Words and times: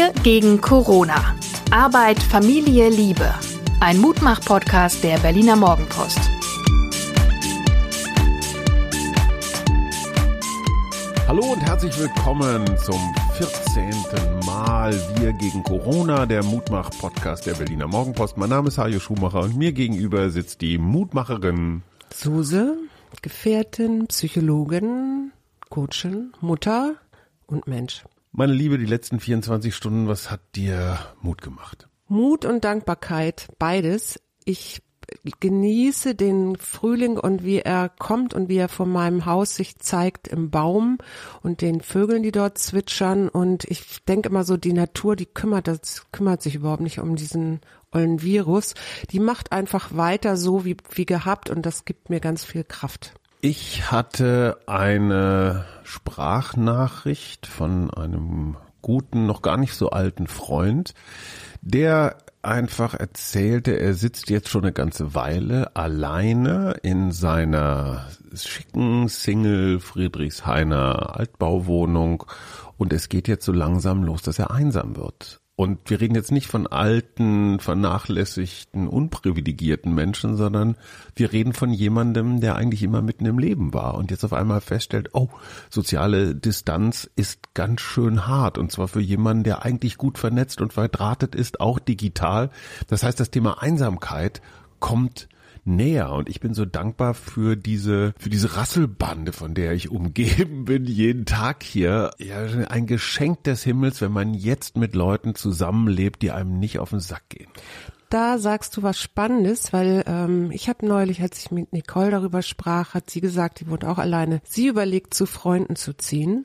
Wir 0.00 0.14
gegen 0.22 0.62
Corona. 0.62 1.36
Arbeit, 1.70 2.18
Familie, 2.22 2.88
Liebe. 2.88 3.34
Ein 3.80 3.98
Mutmach-Podcast 3.98 5.04
der 5.04 5.18
Berliner 5.18 5.56
Morgenpost. 5.56 6.18
Hallo 11.28 11.52
und 11.52 11.60
herzlich 11.60 11.98
willkommen 11.98 12.64
zum 12.78 13.14
14. 13.36 13.92
Mal 14.46 14.94
Wir 15.18 15.34
gegen 15.34 15.62
Corona, 15.64 16.24
der 16.24 16.44
Mutmach-Podcast 16.44 17.44
der 17.44 17.52
Berliner 17.52 17.86
Morgenpost. 17.86 18.38
Mein 18.38 18.48
Name 18.48 18.68
ist 18.68 18.78
Hajo 18.78 19.00
Schumacher 19.00 19.40
und 19.40 19.58
mir 19.58 19.72
gegenüber 19.72 20.30
sitzt 20.30 20.62
die 20.62 20.78
Mutmacherin 20.78 21.82
Suse, 22.10 22.78
Gefährtin, 23.20 24.06
Psychologin, 24.06 25.32
Coachin, 25.68 26.32
Mutter 26.40 26.94
und 27.46 27.66
Mensch. 27.66 28.02
Meine 28.32 28.52
Liebe, 28.52 28.78
die 28.78 28.86
letzten 28.86 29.18
24 29.18 29.74
Stunden, 29.74 30.06
was 30.06 30.30
hat 30.30 30.40
dir 30.54 30.98
Mut 31.20 31.42
gemacht? 31.42 31.88
Mut 32.06 32.44
und 32.44 32.64
Dankbarkeit, 32.64 33.48
beides. 33.58 34.20
Ich 34.44 34.82
genieße 35.40 36.14
den 36.14 36.56
Frühling 36.56 37.18
und 37.18 37.44
wie 37.44 37.58
er 37.58 37.88
kommt 37.88 38.32
und 38.32 38.48
wie 38.48 38.56
er 38.56 38.68
vor 38.68 38.86
meinem 38.86 39.26
Haus 39.26 39.56
sich 39.56 39.78
zeigt 39.78 40.28
im 40.28 40.50
Baum 40.50 40.98
und 41.42 41.60
den 41.60 41.80
Vögeln, 41.80 42.22
die 42.22 42.30
dort 42.30 42.58
zwitschern. 42.58 43.28
Und 43.28 43.64
ich 43.64 44.04
denke 44.04 44.28
immer 44.28 44.44
so, 44.44 44.56
die 44.56 44.72
Natur, 44.72 45.16
die 45.16 45.26
kümmert, 45.26 45.66
das 45.66 46.06
kümmert 46.12 46.42
sich 46.42 46.54
überhaupt 46.54 46.82
nicht 46.82 47.00
um 47.00 47.16
diesen 47.16 47.60
ollen 47.90 48.22
Virus. 48.22 48.74
Die 49.10 49.20
macht 49.20 49.50
einfach 49.50 49.96
weiter 49.96 50.36
so 50.36 50.64
wie, 50.64 50.76
wie 50.92 51.06
gehabt 51.06 51.50
und 51.50 51.66
das 51.66 51.84
gibt 51.84 52.10
mir 52.10 52.20
ganz 52.20 52.44
viel 52.44 52.62
Kraft. 52.62 53.14
Ich 53.42 53.90
hatte 53.90 54.58
eine 54.66 55.64
Sprachnachricht 55.82 57.46
von 57.46 57.90
einem 57.90 58.58
guten, 58.82 59.24
noch 59.24 59.40
gar 59.40 59.56
nicht 59.56 59.72
so 59.72 59.88
alten 59.88 60.26
Freund, 60.26 60.92
der 61.62 62.18
einfach 62.42 62.92
erzählte, 62.92 63.80
er 63.80 63.94
sitzt 63.94 64.28
jetzt 64.28 64.50
schon 64.50 64.64
eine 64.64 64.72
ganze 64.72 65.14
Weile 65.14 65.74
alleine 65.74 66.76
in 66.82 67.12
seiner 67.12 68.08
schicken 68.34 69.08
Single 69.08 69.80
Friedrichshainer 69.80 71.18
Altbauwohnung 71.18 72.24
und 72.76 72.92
es 72.92 73.08
geht 73.08 73.26
jetzt 73.26 73.46
so 73.46 73.52
langsam 73.52 74.02
los, 74.02 74.20
dass 74.20 74.38
er 74.38 74.50
einsam 74.50 74.96
wird. 74.96 75.39
Und 75.60 75.90
wir 75.90 76.00
reden 76.00 76.14
jetzt 76.14 76.32
nicht 76.32 76.46
von 76.46 76.66
alten, 76.66 77.60
vernachlässigten, 77.60 78.88
unprivilegierten 78.88 79.94
Menschen, 79.94 80.38
sondern 80.38 80.78
wir 81.14 81.32
reden 81.34 81.52
von 81.52 81.70
jemandem, 81.70 82.40
der 82.40 82.56
eigentlich 82.56 82.82
immer 82.82 83.02
mitten 83.02 83.26
im 83.26 83.38
Leben 83.38 83.74
war 83.74 83.96
und 83.96 84.10
jetzt 84.10 84.24
auf 84.24 84.32
einmal 84.32 84.62
feststellt, 84.62 85.10
oh, 85.12 85.28
soziale 85.68 86.34
Distanz 86.34 87.10
ist 87.14 87.52
ganz 87.52 87.82
schön 87.82 88.26
hart 88.26 88.56
und 88.56 88.72
zwar 88.72 88.88
für 88.88 89.02
jemanden, 89.02 89.44
der 89.44 89.62
eigentlich 89.62 89.98
gut 89.98 90.16
vernetzt 90.16 90.62
und 90.62 90.72
verdrahtet 90.72 91.34
ist, 91.34 91.60
auch 91.60 91.78
digital. 91.78 92.48
Das 92.86 93.02
heißt, 93.02 93.20
das 93.20 93.30
Thema 93.30 93.62
Einsamkeit 93.62 94.40
kommt 94.78 95.28
näher 95.64 96.12
und 96.12 96.28
ich 96.28 96.40
bin 96.40 96.54
so 96.54 96.64
dankbar 96.64 97.14
für 97.14 97.56
diese 97.56 98.14
für 98.18 98.30
diese 98.30 98.56
Rasselbande, 98.56 99.32
von 99.32 99.54
der 99.54 99.72
ich 99.72 99.90
umgeben 99.90 100.64
bin 100.64 100.84
jeden 100.84 101.24
Tag 101.24 101.62
hier. 101.62 102.10
Ja, 102.18 102.44
ein 102.68 102.86
Geschenk 102.86 103.44
des 103.44 103.62
Himmels, 103.62 104.00
wenn 104.00 104.12
man 104.12 104.34
jetzt 104.34 104.76
mit 104.76 104.94
Leuten 104.94 105.34
zusammenlebt, 105.34 106.22
die 106.22 106.30
einem 106.30 106.58
nicht 106.58 106.78
auf 106.78 106.90
den 106.90 107.00
Sack 107.00 107.28
gehen 107.28 107.50
da 108.10 108.38
sagst 108.38 108.76
du 108.76 108.82
was 108.82 109.00
Spannendes, 109.00 109.72
weil 109.72 110.02
ähm, 110.06 110.50
ich 110.50 110.68
habe 110.68 110.84
neulich, 110.84 111.22
als 111.22 111.38
ich 111.38 111.50
mit 111.52 111.72
Nicole 111.72 112.10
darüber 112.10 112.42
sprach, 112.42 112.92
hat 112.92 113.08
sie 113.08 113.20
gesagt, 113.20 113.60
die 113.60 113.70
wohnt 113.70 113.84
auch 113.84 113.98
alleine. 113.98 114.40
Sie 114.44 114.66
überlegt, 114.66 115.14
zu 115.14 115.26
Freunden 115.26 115.76
zu 115.76 115.96
ziehen, 115.96 116.44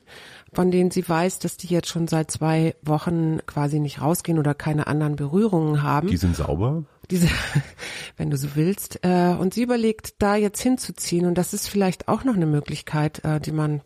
von 0.52 0.70
denen 0.70 0.92
sie 0.92 1.06
weiß, 1.06 1.40
dass 1.40 1.56
die 1.56 1.66
jetzt 1.66 1.88
schon 1.88 2.06
seit 2.06 2.30
zwei 2.30 2.76
Wochen 2.82 3.38
quasi 3.46 3.80
nicht 3.80 4.00
rausgehen 4.00 4.38
oder 4.38 4.54
keine 4.54 4.86
anderen 4.86 5.16
Berührungen 5.16 5.82
haben. 5.82 6.06
Die 6.08 6.16
sind 6.16 6.36
sauber? 6.36 6.84
Diese, 7.10 7.28
wenn 8.16 8.30
du 8.30 8.36
so 8.36 8.48
willst. 8.54 9.00
Äh, 9.02 9.34
und 9.38 9.54
sie 9.54 9.62
überlegt, 9.62 10.14
da 10.18 10.36
jetzt 10.36 10.60
hinzuziehen. 10.60 11.26
Und 11.26 11.36
das 11.38 11.54
ist 11.54 11.68
vielleicht 11.68 12.08
auch 12.08 12.24
noch 12.24 12.34
eine 12.34 12.46
Möglichkeit, 12.46 13.24
äh, 13.24 13.40
die 13.40 13.52
man 13.52 13.80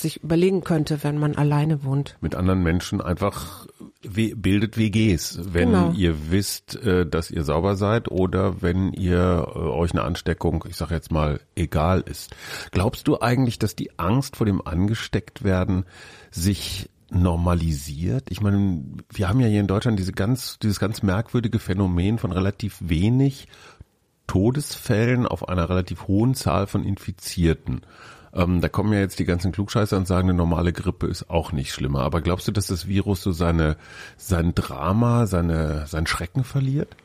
sich 0.00 0.22
überlegen 0.22 0.64
könnte, 0.64 1.02
wenn 1.02 1.18
man 1.18 1.36
alleine 1.36 1.84
wohnt. 1.84 2.16
Mit 2.20 2.34
anderen 2.34 2.62
Menschen 2.62 3.00
einfach 3.00 3.66
bildet 4.02 4.76
WGs, 4.76 5.52
wenn 5.52 5.70
genau. 5.70 5.92
ihr 5.92 6.30
wisst, 6.30 6.76
äh, 6.76 7.06
dass 7.06 7.30
ihr 7.30 7.44
sauber 7.44 7.76
seid 7.76 8.10
oder 8.10 8.62
wenn 8.62 8.92
ihr 8.92 9.46
äh, 9.54 9.58
euch 9.58 9.92
eine 9.92 10.02
Ansteckung, 10.02 10.64
ich 10.68 10.76
sage 10.76 10.94
jetzt 10.94 11.10
mal, 11.10 11.40
egal 11.54 12.00
ist. 12.00 12.34
Glaubst 12.70 13.08
du 13.08 13.20
eigentlich, 13.20 13.58
dass 13.58 13.76
die 13.76 13.98
Angst 13.98 14.36
vor 14.36 14.46
dem 14.46 14.66
Angestecktwerden 14.66 15.84
sich 16.30 16.90
normalisiert? 17.14 18.30
Ich 18.30 18.40
meine, 18.40 18.82
wir 19.12 19.28
haben 19.28 19.40
ja 19.40 19.46
hier 19.46 19.60
in 19.60 19.66
Deutschland 19.66 19.98
diese 19.98 20.12
ganz, 20.12 20.58
dieses 20.58 20.80
ganz 20.80 21.02
merkwürdige 21.02 21.58
Phänomen 21.58 22.18
von 22.18 22.32
relativ 22.32 22.76
wenig 22.80 23.48
Todesfällen 24.26 25.26
auf 25.26 25.48
einer 25.48 25.68
relativ 25.68 26.08
hohen 26.08 26.34
Zahl 26.34 26.66
von 26.66 26.84
Infizierten. 26.84 27.82
Ähm, 28.32 28.60
da 28.60 28.68
kommen 28.68 28.92
ja 28.92 28.98
jetzt 28.98 29.18
die 29.18 29.24
ganzen 29.24 29.52
Klugscheißer 29.52 29.96
und 29.96 30.06
sagen, 30.06 30.28
eine 30.28 30.36
normale 30.36 30.72
Grippe 30.72 31.06
ist 31.06 31.30
auch 31.30 31.52
nicht 31.52 31.72
schlimmer. 31.72 32.00
Aber 32.00 32.20
glaubst 32.20 32.48
du, 32.48 32.52
dass 32.52 32.66
das 32.66 32.88
Virus 32.88 33.22
so 33.22 33.32
seine, 33.32 33.76
sein 34.16 34.54
Drama, 34.54 35.26
seine, 35.26 35.86
sein 35.86 36.06
Schrecken 36.06 36.42
verliert? 36.42 36.96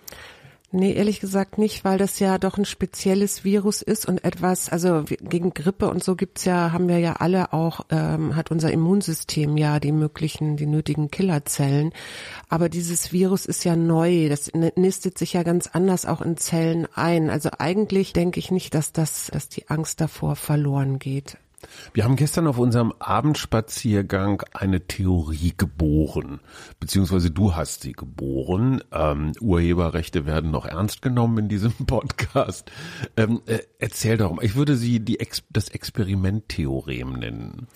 Nee, 0.71 0.93
ehrlich 0.93 1.19
gesagt 1.19 1.57
nicht, 1.57 1.83
weil 1.83 1.97
das 1.97 2.19
ja 2.19 2.37
doch 2.37 2.59
ein 2.59 2.65
spezielles 2.65 3.43
Virus 3.43 3.81
ist 3.81 4.07
und 4.07 4.23
etwas, 4.23 4.69
also 4.69 5.03
gegen 5.03 5.51
Grippe 5.55 5.89
und 5.89 6.03
so 6.03 6.15
gibt's 6.15 6.45
ja, 6.45 6.71
haben 6.71 6.87
wir 6.87 6.99
ja 6.99 7.13
alle 7.13 7.53
auch, 7.53 7.87
ähm, 7.89 8.35
hat 8.35 8.51
unser 8.51 8.71
Immunsystem 8.71 9.57
ja 9.57 9.79
die 9.79 9.91
möglichen, 9.91 10.57
die 10.57 10.67
nötigen 10.67 11.09
Killerzellen. 11.09 11.91
Aber 12.49 12.69
dieses 12.69 13.11
Virus 13.11 13.47
ist 13.47 13.63
ja 13.63 13.75
neu, 13.75 14.29
das 14.29 14.51
nistet 14.53 15.17
sich 15.17 15.33
ja 15.33 15.41
ganz 15.41 15.65
anders 15.65 16.05
auch 16.05 16.21
in 16.21 16.37
Zellen 16.37 16.87
ein. 16.93 17.31
Also 17.31 17.49
eigentlich 17.57 18.13
denke 18.13 18.39
ich 18.39 18.51
nicht, 18.51 18.75
dass 18.75 18.91
das, 18.91 19.31
dass 19.33 19.49
die 19.49 19.69
Angst 19.69 19.99
davor 20.01 20.35
verloren 20.35 20.99
geht. 20.99 21.37
Wir 21.93 22.03
haben 22.03 22.15
gestern 22.15 22.47
auf 22.47 22.57
unserem 22.57 22.93
Abendspaziergang 22.99 24.43
eine 24.53 24.87
Theorie 24.87 25.53
geboren, 25.55 26.39
beziehungsweise 26.79 27.31
du 27.31 27.55
hast 27.55 27.81
sie 27.81 27.93
geboren. 27.93 28.83
Ähm, 28.91 29.33
Urheberrechte 29.39 30.25
werden 30.25 30.51
noch 30.51 30.65
ernst 30.65 31.01
genommen 31.01 31.37
in 31.39 31.49
diesem 31.49 31.73
Podcast. 31.87 32.71
Ähm, 33.17 33.41
äh, 33.45 33.59
erzähl 33.79 34.17
doch 34.17 34.31
mal, 34.31 34.45
ich 34.45 34.55
würde 34.55 34.75
sie 34.75 34.99
die 34.99 35.19
Ex 35.19 35.43
das 35.49 35.69
Experimenttheorem 35.69 37.13
nennen. 37.13 37.67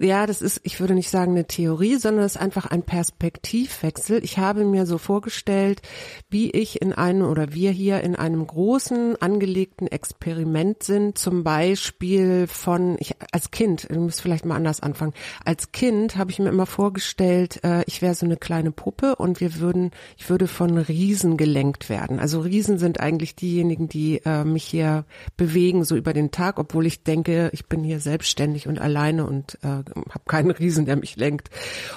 Ja, 0.00 0.26
das 0.26 0.42
ist, 0.42 0.60
ich 0.64 0.80
würde 0.80 0.94
nicht 0.94 1.08
sagen 1.08 1.32
eine 1.32 1.46
Theorie, 1.46 1.98
sondern 1.98 2.24
es 2.24 2.34
ist 2.34 2.40
einfach 2.40 2.66
ein 2.66 2.82
Perspektivwechsel. 2.82 4.24
Ich 4.24 4.38
habe 4.38 4.64
mir 4.64 4.86
so 4.86 4.98
vorgestellt, 4.98 5.82
wie 6.28 6.50
ich 6.50 6.82
in 6.82 6.92
einem 6.92 7.22
oder 7.22 7.52
wir 7.52 7.70
hier 7.70 8.00
in 8.00 8.16
einem 8.16 8.44
großen 8.44 9.14
angelegten 9.22 9.86
Experiment 9.86 10.82
sind, 10.82 11.16
zum 11.16 11.44
Beispiel 11.44 12.48
von, 12.48 12.96
ich 12.98 13.14
als 13.30 13.52
Kind, 13.52 13.86
du 13.88 14.00
musst 14.00 14.20
vielleicht 14.20 14.44
mal 14.44 14.56
anders 14.56 14.80
anfangen. 14.80 15.14
Als 15.44 15.70
Kind 15.70 16.16
habe 16.16 16.32
ich 16.32 16.40
mir 16.40 16.48
immer 16.48 16.66
vorgestellt, 16.66 17.62
äh, 17.62 17.84
ich 17.86 18.02
wäre 18.02 18.16
so 18.16 18.26
eine 18.26 18.36
kleine 18.36 18.72
Puppe 18.72 19.14
und 19.14 19.40
wir 19.40 19.60
würden, 19.60 19.92
ich 20.16 20.28
würde 20.28 20.48
von 20.48 20.76
Riesen 20.76 21.36
gelenkt 21.36 21.88
werden. 21.88 22.18
Also 22.18 22.40
Riesen 22.40 22.78
sind 22.78 22.98
eigentlich 22.98 23.36
diejenigen, 23.36 23.88
die 23.88 24.22
äh, 24.24 24.42
mich 24.42 24.64
hier 24.64 25.04
bewegen, 25.36 25.84
so 25.84 25.94
über 25.94 26.12
den 26.12 26.32
Tag, 26.32 26.58
obwohl 26.58 26.84
ich 26.84 27.04
denke, 27.04 27.50
ich 27.52 27.66
bin 27.66 27.84
hier 27.84 28.00
selbstständig 28.00 28.66
und 28.66 28.80
alleine 28.80 29.24
und 29.24 29.56
äh, 29.62 29.83
habe 30.10 30.24
keinen 30.26 30.50
Riesen, 30.50 30.86
der 30.86 30.96
mich 30.96 31.16
lenkt. 31.16 31.50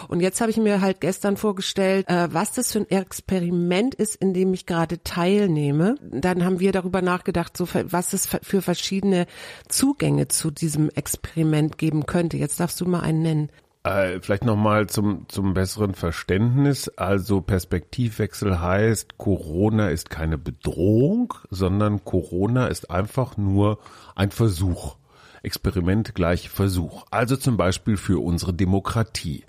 Und 0.08 0.20
jetzt 0.20 0.42
habe 0.42 0.52
ich 0.52 0.58
mir 0.58 0.82
halt 0.82 1.02
gestern 1.02 1.38
vorgestellt, 1.38 2.08
äh, 2.10 2.34
was 2.34 2.54
das 2.54 2.72
für 2.72 2.80
ein 2.80 2.90
Experiment 2.90 3.96
ist, 3.96 4.16
in 4.16 4.34
dem 4.34 4.54
ich 4.54 4.66
gerade 4.66 5.04
teilnehme. 5.04 5.96
Dann 6.02 6.44
haben 6.44 6.60
wir 6.60 6.72
darüber 6.72 7.02
nachgedacht, 7.02 7.56
so 7.58 7.68
was 7.74 8.14
es 8.14 8.28
für 8.42 8.62
verschiedene 8.62 9.28
Zugänge 9.68 10.28
zu 10.28 10.52
diesem 10.52 10.90
Experiment 10.90 11.78
geben 11.78 12.06
könnte. 12.06 12.38
Jetzt 12.38 12.60
darfst 12.60 12.80
du 12.82 12.86
mal 12.86 13.02
einen 13.02 13.22
nennen. 13.22 13.50
Äh, 13.88 14.20
vielleicht 14.22 14.44
nochmal 14.44 14.88
zum, 14.88 15.30
zum 15.30 15.54
besseren 15.54 15.94
Verständnis. 15.94 16.90
Also 16.98 17.40
Perspektivwechsel 17.40 18.60
heißt, 18.60 19.18
Corona 19.18 19.90
ist 19.90 20.10
keine 20.10 20.38
Bedrohung, 20.38 21.34
sondern 21.50 22.04
Corona 22.04 22.68
ist 22.68 22.92
einfach 22.92 23.38
nur 23.38 23.80
ein 24.14 24.32
Versuch. 24.32 24.98
Experiment 25.44 26.16
gleich 26.16 26.50
Versuch. 26.50 27.06
Also 27.12 27.38
zum 27.38 27.58
Beispiel 27.58 27.98
für 27.98 28.24
unsere 28.24 28.54
Demokratie. 28.54 29.44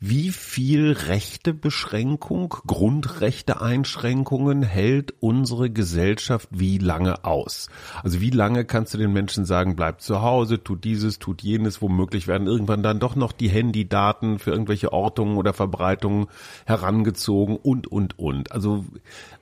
Wie 0.00 0.30
viel 0.30 0.92
Rechtebeschränkung, 0.92 2.54
Grundrechteeinschränkungen 2.66 4.62
hält 4.62 5.14
unsere 5.20 5.70
Gesellschaft 5.70 6.48
wie 6.50 6.78
lange 6.78 7.24
aus? 7.24 7.68
Also 8.02 8.20
wie 8.20 8.30
lange 8.30 8.64
kannst 8.64 8.94
du 8.94 8.98
den 8.98 9.12
Menschen 9.12 9.44
sagen, 9.44 9.76
bleib 9.76 10.00
zu 10.00 10.22
Hause, 10.22 10.62
tut 10.62 10.84
dieses, 10.84 11.18
tut 11.18 11.42
jenes, 11.42 11.82
womöglich 11.82 12.26
werden 12.26 12.46
irgendwann 12.46 12.82
dann 12.82 13.00
doch 13.00 13.16
noch 13.16 13.32
die 13.32 13.48
Handydaten 13.48 14.38
für 14.38 14.50
irgendwelche 14.50 14.92
Ortungen 14.92 15.36
oder 15.36 15.52
Verbreitungen 15.52 16.26
herangezogen 16.66 17.56
und, 17.56 17.86
und, 17.86 18.18
und. 18.18 18.52
Also 18.52 18.84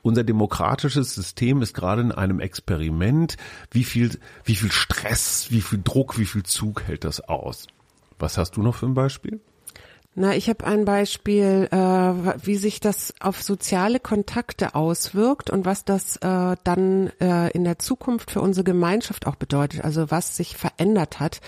unser 0.02 0.25
demokratisches 0.25 1.14
System 1.14 1.62
ist 1.62 1.75
gerade 1.75 2.02
in 2.02 2.12
einem 2.12 2.40
Experiment. 2.40 3.37
Wie 3.70 3.84
viel, 3.84 4.19
wie 4.44 4.56
viel 4.56 4.72
Stress, 4.72 5.46
wie 5.50 5.60
viel 5.60 5.81
Druck, 5.82 5.91
wie 6.18 6.26
viel 6.26 6.42
Zug 6.42 6.82
hält 6.82 7.04
das 7.04 7.20
aus? 7.20 7.66
Was 8.18 8.38
hast 8.38 8.56
du 8.56 8.62
noch 8.62 8.74
für 8.74 8.86
ein 8.86 8.94
Beispiel? 8.94 9.40
Na, 10.14 10.36
ich 10.36 10.50
habe 10.50 10.66
ein 10.66 10.84
Beispiel, 10.84 11.68
äh, 11.70 11.76
wie 11.76 12.56
sich 12.56 12.80
das 12.80 13.14
auf 13.20 13.42
soziale 13.42 13.98
Kontakte 13.98 14.74
auswirkt 14.74 15.48
und 15.48 15.64
was 15.64 15.86
das 15.86 16.16
äh, 16.16 16.54
dann 16.64 17.10
äh, 17.18 17.50
in 17.52 17.64
der 17.64 17.78
Zukunft 17.78 18.30
für 18.30 18.42
unsere 18.42 18.62
Gemeinschaft 18.62 19.26
auch 19.26 19.36
bedeutet, 19.36 19.82
also 19.82 20.10
was 20.10 20.36
sich 20.36 20.54
verändert 20.58 21.18
hat. 21.18 21.40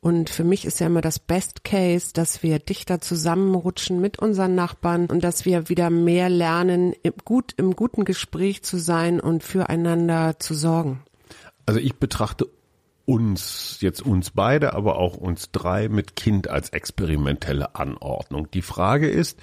Und 0.00 0.30
für 0.30 0.42
mich 0.42 0.64
ist 0.64 0.80
ja 0.80 0.88
immer 0.88 1.00
das 1.00 1.20
Best 1.20 1.62
Case, 1.62 2.12
dass 2.12 2.42
wir 2.42 2.58
dichter 2.58 3.00
zusammenrutschen 3.00 4.00
mit 4.00 4.18
unseren 4.18 4.56
Nachbarn 4.56 5.06
und 5.06 5.22
dass 5.22 5.44
wir 5.44 5.68
wieder 5.68 5.88
mehr 5.88 6.28
lernen, 6.28 6.94
im, 7.04 7.14
gut, 7.24 7.54
im 7.56 7.76
guten 7.76 8.04
Gespräch 8.04 8.64
zu 8.64 8.78
sein 8.78 9.20
und 9.20 9.44
füreinander 9.44 10.40
zu 10.40 10.54
sorgen. 10.54 11.04
Also 11.66 11.78
ich 11.78 11.94
betrachte 11.94 12.48
uns, 13.08 13.78
jetzt 13.80 14.02
uns 14.02 14.32
beide, 14.32 14.74
aber 14.74 14.98
auch 14.98 15.16
uns 15.16 15.50
drei 15.50 15.88
mit 15.88 16.14
Kind 16.14 16.48
als 16.48 16.68
experimentelle 16.68 17.74
Anordnung. 17.74 18.50
Die 18.50 18.60
Frage 18.60 19.08
ist, 19.08 19.40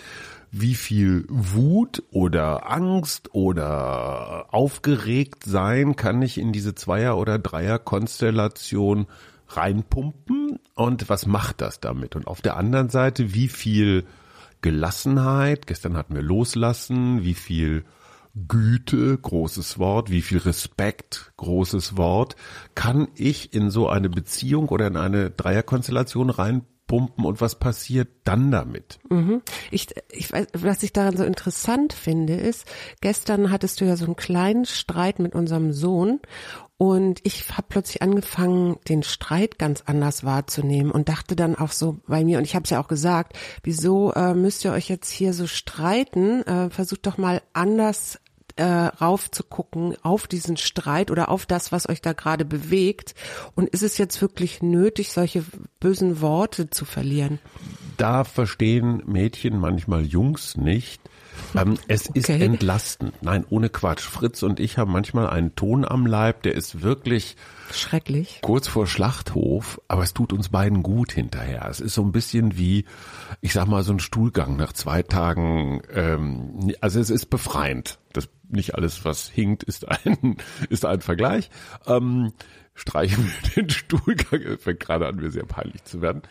wie 0.51 0.75
viel 0.75 1.25
Wut 1.29 2.03
oder 2.11 2.71
Angst 2.71 3.33
oder 3.33 4.53
aufgeregt 4.53 5.45
sein 5.45 5.95
kann 5.95 6.21
ich 6.21 6.37
in 6.37 6.53
diese 6.53 6.75
Zweier- 6.75 7.17
oder 7.17 7.39
Dreier-Konstellation 7.39 9.07
reinpumpen 9.47 10.59
und 10.75 11.09
was 11.09 11.25
macht 11.25 11.59
das 11.61 11.79
damit? 11.79 12.15
Und 12.15 12.27
auf 12.27 12.43
der 12.43 12.57
anderen 12.57 12.89
Seite, 12.89 13.33
wie 13.33 13.47
viel 13.47 14.05
Gelassenheit, 14.61 15.65
gestern 15.65 15.97
hatten 15.97 16.13
wir 16.13 16.21
Loslassen, 16.21 17.23
wie 17.23 17.33
viel 17.33 17.83
Güte, 18.35 19.17
großes 19.17 19.79
Wort, 19.79 20.09
wie 20.09 20.21
viel 20.21 20.39
Respekt, 20.39 21.31
großes 21.37 21.95
Wort, 21.95 22.35
kann 22.75 23.07
ich 23.15 23.53
in 23.53 23.69
so 23.69 23.87
eine 23.87 24.09
Beziehung 24.09 24.67
oder 24.67 24.87
in 24.87 24.97
eine 24.97 25.31
Dreierkonstellation 25.31 26.29
reinpumpen 26.29 27.23
und 27.23 27.39
was 27.39 27.57
passiert 27.57 28.09
dann 28.25 28.51
damit? 28.51 28.99
Mhm. 29.09 29.41
Ich, 29.71 29.87
ich 30.11 30.33
weiß, 30.33 30.47
was 30.53 30.83
ich 30.83 30.91
daran 30.91 31.15
so 31.15 31.23
interessant 31.23 31.93
finde, 31.93 32.35
ist, 32.35 32.65
gestern 32.99 33.51
hattest 33.51 33.79
du 33.79 33.85
ja 33.85 33.95
so 33.95 34.03
einen 34.03 34.17
kleinen 34.17 34.65
Streit 34.65 35.19
mit 35.19 35.33
unserem 35.33 35.71
Sohn 35.71 36.19
und 36.77 37.21
ich 37.23 37.49
habe 37.55 37.67
plötzlich 37.69 38.01
angefangen, 38.01 38.75
den 38.89 39.01
Streit 39.03 39.57
ganz 39.57 39.83
anders 39.85 40.25
wahrzunehmen 40.25 40.91
und 40.91 41.07
dachte 41.07 41.37
dann 41.37 41.55
auch 41.55 41.71
so 41.71 42.01
bei 42.05 42.25
mir, 42.25 42.37
und 42.37 42.43
ich 42.43 42.53
habe 42.53 42.65
es 42.65 42.69
ja 42.69 42.81
auch 42.81 42.89
gesagt, 42.89 43.37
wieso 43.63 44.11
äh, 44.11 44.33
müsst 44.33 44.65
ihr 44.65 44.73
euch 44.73 44.89
jetzt 44.89 45.09
hier 45.09 45.31
so 45.31 45.47
streiten? 45.47 46.41
Äh, 46.43 46.69
versucht 46.69 47.07
doch 47.07 47.17
mal 47.17 47.41
anders 47.53 48.19
äh, 48.55 48.63
raufzugucken 48.63 49.95
auf 50.03 50.27
diesen 50.27 50.57
Streit 50.57 51.11
oder 51.11 51.29
auf 51.29 51.45
das, 51.45 51.71
was 51.71 51.89
euch 51.89 52.01
da 52.01 52.13
gerade 52.13 52.45
bewegt. 52.45 53.15
Und 53.55 53.69
ist 53.69 53.83
es 53.83 53.97
jetzt 53.97 54.21
wirklich 54.21 54.61
nötig, 54.61 55.11
solche 55.11 55.43
bösen 55.79 56.21
Worte 56.21 56.69
zu 56.69 56.85
verlieren? 56.85 57.39
Da 57.97 58.23
verstehen 58.23 59.03
Mädchen 59.05 59.59
manchmal 59.59 60.03
Jungs 60.05 60.57
nicht. 60.57 61.01
Ähm, 61.53 61.77
es 61.87 62.09
okay. 62.09 62.19
ist 62.19 62.29
entlastend. 62.29 63.13
Nein, 63.21 63.45
ohne 63.49 63.69
Quatsch. 63.69 64.01
Fritz 64.01 64.43
und 64.43 64.59
ich 64.59 64.77
haben 64.77 64.91
manchmal 64.91 65.29
einen 65.29 65.55
Ton 65.55 65.85
am 65.85 66.05
Leib, 66.05 66.43
der 66.43 66.53
ist 66.53 66.81
wirklich 66.81 67.35
schrecklich. 67.71 68.39
Kurz 68.41 68.67
vor 68.67 68.87
Schlachthof, 68.87 69.81
aber 69.87 70.03
es 70.03 70.13
tut 70.13 70.33
uns 70.33 70.49
beiden 70.49 70.83
gut 70.83 71.11
hinterher. 71.11 71.67
Es 71.69 71.79
ist 71.79 71.93
so 71.93 72.03
ein 72.03 72.11
bisschen 72.11 72.57
wie, 72.57 72.85
ich 73.41 73.53
sag 73.53 73.67
mal, 73.67 73.83
so 73.83 73.93
ein 73.93 73.99
Stuhlgang 73.99 74.55
nach 74.55 74.73
zwei 74.73 75.03
Tagen. 75.03 75.81
Ähm, 75.93 76.73
also 76.81 76.99
es 76.99 77.09
ist 77.09 77.29
befreiend. 77.29 77.99
Das 78.13 78.29
nicht 78.55 78.75
alles, 78.75 79.05
was 79.05 79.29
hinkt, 79.29 79.63
ist 79.63 79.87
ein, 79.87 80.37
ist 80.69 80.85
ein 80.85 81.01
Vergleich. 81.01 81.49
Ähm, 81.85 82.33
streichen 82.75 83.25
wir 83.25 83.49
den 83.55 83.69
Stuhlgang. 83.69 84.41
Es 84.41 84.63
fängt 84.63 84.79
gerade 84.79 85.07
an, 85.07 85.15
mir 85.15 85.31
sehr 85.31 85.45
peinlich 85.45 85.83
zu 85.85 86.01
werden. 86.01 86.21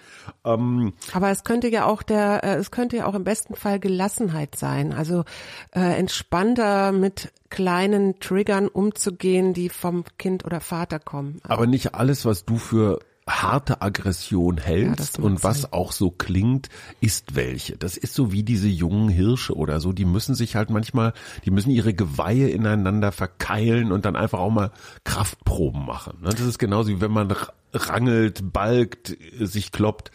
Ähm, 0.45 0.93
Aber 1.13 1.31
es 1.31 1.43
könnte 1.43 1.69
ja 1.69 1.87
auch 1.87 2.03
der, 2.03 2.45
äh, 2.45 2.55
es 2.57 2.71
könnte 2.71 2.99
ja 2.99 3.07
auch 3.07 3.15
im 3.15 3.25
besten 3.25 3.57
Fall 3.57 3.81
Gelassenheit 3.81 4.57
sein. 4.57 4.93
Also 4.93 5.25
äh, 5.73 5.99
entspannter 5.99 6.93
mit 6.93 7.33
kleinen 7.51 8.21
Triggern 8.21 8.69
umzugehen, 8.69 9.55
die 9.55 9.69
vom 9.69 10.05
Kind 10.19 10.45
oder 10.45 10.61
Vater 10.61 10.99
kommen. 10.99 11.41
Aber 11.45 11.67
nicht 11.67 11.95
alles, 11.95 12.25
was 12.25 12.45
du 12.45 12.57
für 12.57 12.99
harte 13.27 13.81
Aggression 13.81 14.59
hältst 14.59 15.19
ja, 15.19 15.25
und 15.25 15.43
was 15.43 15.63
sein. 15.63 15.73
auch 15.73 15.93
so 15.93 16.11
klingt, 16.11 16.69
ist 17.01 17.35
welche. 17.35 17.77
Das 17.77 17.97
ist 17.97 18.15
so 18.15 18.33
wie 18.33 18.43
diese 18.43 18.69
jungen 18.69 19.09
Hirsche 19.09 19.55
oder 19.55 19.81
so, 19.81 19.93
die 19.93 20.05
müssen 20.05 20.35
sich 20.35 20.57
halt 20.57 20.71
manchmal, 20.71 21.15
die 21.45 21.51
müssen 21.51 21.71
ihre 21.71 21.95
Geweihe 21.95 22.49
ineinander 22.49 23.13
verkeilen 23.13 23.93
und 23.93 24.05
dann 24.05 24.17
einfach 24.17 24.41
auch 24.41 24.51
mal 24.51 24.73
Kraftproben 25.05 25.87
machen. 25.87 26.19
Ne? 26.23 26.31
Das 26.31 26.43
ist 26.43 26.59
genauso 26.59 26.91
wie 26.91 27.01
wenn 27.01 27.13
man 27.13 27.35
rangelt, 27.73 28.53
balgt, 28.53 29.17
sich 29.41 29.73
kloppt. 29.73 30.11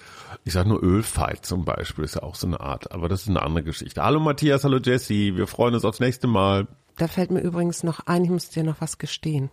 Ich 0.45 0.53
sag 0.53 0.67
nur 0.67 0.81
Ölfight 0.83 1.45
zum 1.45 1.65
Beispiel, 1.65 2.05
ist 2.05 2.15
ja 2.15 2.23
auch 2.23 2.35
so 2.35 2.47
eine 2.47 2.59
Art, 2.59 2.91
aber 2.91 3.09
das 3.09 3.23
ist 3.23 3.29
eine 3.29 3.41
andere 3.41 3.63
Geschichte. 3.63 4.03
Hallo 4.03 4.19
Matthias, 4.19 4.63
hallo 4.63 4.77
Jesse, 4.77 5.35
wir 5.35 5.47
freuen 5.47 5.73
uns 5.73 5.83
aufs 5.83 5.99
nächste 5.99 6.27
Mal. 6.27 6.67
Da 6.97 7.07
fällt 7.07 7.31
mir 7.31 7.41
übrigens 7.41 7.83
noch 7.83 8.01
ein, 8.01 8.23
ich 8.23 8.29
muss 8.29 8.49
dir 8.49 8.63
noch 8.63 8.81
was 8.81 8.97
gestehen. 8.97 9.49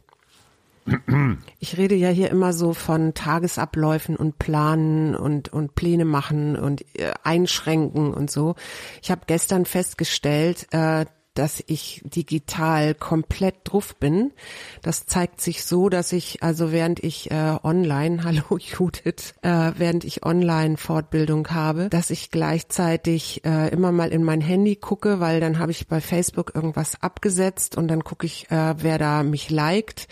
Ich 1.59 1.77
rede 1.77 1.95
ja 1.95 2.09
hier 2.09 2.31
immer 2.31 2.53
so 2.53 2.73
von 2.73 3.15
Tagesabläufen 3.15 4.17
und 4.17 4.39
Planen 4.39 5.17
und, 5.17 5.53
und 5.53 5.75
Pläne 5.75 6.05
machen 6.05 6.57
und 6.57 6.83
äh, 6.97 7.13
einschränken 7.25 8.15
und 8.15 8.31
so. 8.31 8.55
Ich 9.03 9.11
habe 9.11 9.23
gestern 9.27 9.65
festgestellt, 9.65 10.69
äh, 10.71 11.07
dass 11.39 11.63
ich 11.67 12.03
digital 12.05 12.95
komplett 12.95 13.57
drauf 13.65 13.97
bin. 13.97 14.33
Das 14.83 15.07
zeigt 15.07 15.41
sich 15.41 15.65
so, 15.65 15.89
dass 15.89 16.13
ich 16.13 16.43
also 16.43 16.73
während 16.73 17.03
ich 17.03 17.31
äh, 17.31 17.57
online, 17.63 18.23
hallo 18.25 18.59
Judith, 18.59 19.35
äh, 19.43 19.73
während 19.77 20.05
ich 20.05 20.25
online 20.25 20.77
Fortbildung 20.77 21.49
habe, 21.49 21.89
dass 21.89 22.11
ich 22.11 22.31
gleichzeitig 22.31 23.45
äh, 23.45 23.69
immer 23.71 23.93
mal 23.93 24.09
in 24.09 24.25
mein 24.25 24.41
Handy 24.41 24.77
gucke, 24.77 25.21
weil 25.21 25.41
dann 25.41 25.59
habe 25.59 25.73
ich 25.73 25.89
bei 25.89 26.01
Facebook 26.01 26.53
irgendwas 26.55 27.03
abgesetzt 27.03 27.77
und 27.77 27.89
dann 27.89 28.05
gucke 28.05 28.27
ich, 28.27 28.51
äh, 28.51 28.75
wer 28.79 28.99
da 28.99 29.23
mich 29.23 29.51
liked. 29.51 30.09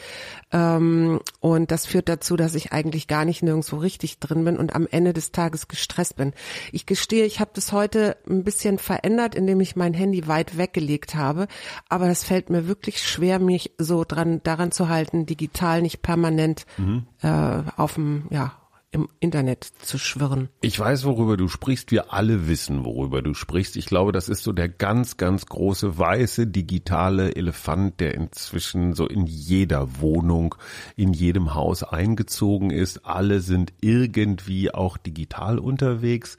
Ähm, 0.53 1.21
und 1.41 1.71
das 1.71 1.85
führt 1.85 2.09
dazu, 2.09 2.37
dass 2.37 2.55
ich 2.55 2.73
eigentlich 2.73 3.09
gar 3.09 3.25
nicht 3.25 3.43
nirgendwo 3.43 3.77
richtig 3.77 4.21
drin 4.21 4.45
bin 4.45 4.57
und 4.57 4.75
am 4.75 4.87
Ende 4.91 5.13
des 5.13 5.33
Tages 5.33 5.67
gestresst 5.69 6.17
bin. 6.17 6.33
Ich 6.71 6.87
gestehe, 6.87 7.25
ich 7.25 7.41
habe 7.41 7.51
das 7.55 7.73
heute 7.73 8.17
ein 8.29 8.45
bisschen 8.45 8.79
verändert, 8.79 9.35
indem 9.35 9.61
ich 9.61 9.75
mein 9.75 9.95
Handy 9.95 10.29
weit 10.29 10.57
weggelegt 10.57 11.14
habe. 11.17 11.47
Aber 11.89 12.09
es 12.09 12.25
fällt 12.25 12.51
mir 12.51 12.67
wirklich 12.67 13.03
schwer, 13.03 13.39
mich 13.39 13.73
so 13.79 14.05
dran 14.05 14.41
daran 14.43 14.73
zu 14.73 14.89
halten, 14.89 15.27
digital 15.27 15.83
nicht 15.83 16.03
permanent 16.03 16.67
mhm. 16.77 17.07
äh, 17.23 17.63
auf 17.77 17.95
dem 17.95 18.27
ja 18.31 18.53
im 18.95 19.09
Internet 19.19 19.65
zu 19.65 19.99
schwirren. 19.99 20.49
Ich 20.61 20.79
weiß, 20.79 21.05
worüber 21.05 21.37
du 21.37 21.49
sprichst. 21.49 21.91
Wir 21.91 22.13
alle 22.13 22.47
wissen, 22.47 22.85
worüber 22.85 23.23
du 23.23 23.35
sprichst. 23.35 23.77
Ich 23.77 23.87
glaube, 23.87 24.13
das 24.13 24.29
ist 24.29 24.45
so 24.45 24.53
der 24.53 24.69
ganz, 24.69 25.17
ganz 25.17 25.47
große 25.47 25.99
weiße 25.99 26.47
digitale 26.47 27.35
Elefant, 27.35 27.99
der 27.99 28.15
inzwischen 28.15 28.95
so 28.95 29.09
in 29.09 29.27
jeder 29.27 30.01
Wohnung, 30.01 30.55
in 30.95 31.13
jedem 31.13 31.55
Haus 31.55 31.83
eingezogen 31.83 32.71
ist. 32.71 33.05
Alle 33.05 33.41
sind 33.41 33.73
irgendwie 33.81 34.73
auch 34.73 34.97
digital 34.97 35.59
unterwegs. 35.59 36.39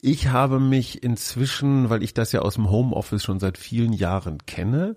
Ich 0.00 0.28
habe 0.28 0.60
mich 0.60 1.02
inzwischen, 1.02 1.88
weil 1.90 2.02
ich 2.02 2.14
das 2.14 2.32
ja 2.32 2.40
aus 2.40 2.54
dem 2.54 2.70
Homeoffice 2.70 3.24
schon 3.24 3.40
seit 3.40 3.58
vielen 3.58 3.92
Jahren 3.92 4.44
kenne, 4.46 4.96